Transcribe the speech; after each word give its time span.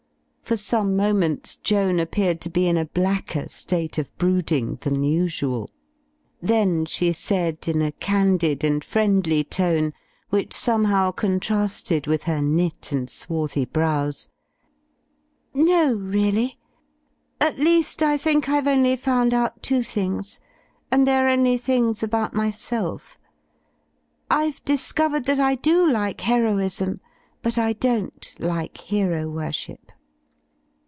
For 0.41 0.57
some 0.57 0.97
moments 0.97 1.55
Joan 1.55 1.97
appeared 1.97 2.41
to 2.41 2.49
be 2.49 2.67
in 2.67 2.75
a 2.75 2.83
blacker 2.83 3.47
state 3.47 3.97
of 3.97 4.13
brooding 4.17 4.75
than 4.81 4.97
ususd; 5.01 5.69
then 6.41 6.83
she 6.83 7.13
said, 7.13 7.65
in 7.69 7.81
a 7.81 7.93
candid 7.93 8.61
and 8.65 8.83
friendly 8.83 9.45
tone, 9.45 9.93
which 10.29 10.51
somehow 10.51 11.11
contrasted 11.11 12.05
with 12.05 12.23
her 12.23 12.41
knit 12.41 12.91
and 12.91 13.09
swarthy 13.09 13.63
brows— 13.63 14.27
"No, 15.53 15.93
really. 15.93 16.59
At 17.39 17.57
least 17.57 18.03
I 18.03 18.17
think 18.17 18.43
Fve 18.43 18.67
only 18.67 18.97
found 18.97 19.33
out 19.33 19.63
two 19.63 19.83
things; 19.83 20.41
and 20.91 21.07
they 21.07 21.15
are 21.15 21.29
only 21.29 21.57
things 21.57 22.03
about 22.03 22.33
myself. 22.33 23.17
I've 24.29 24.61
discovered 24.65 25.23
that 25.27 25.39
I 25.39 25.55
do 25.55 25.89
like 25.89 26.19
heroism, 26.19 26.99
but 27.41 27.57
I 27.57 27.71
don't 27.71 28.35
like 28.37 28.77
hero 28.79 29.29
worship." 29.29 29.93